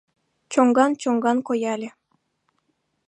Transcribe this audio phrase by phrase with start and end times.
[0.51, 1.89] Чоҥган-чоҥган кояле.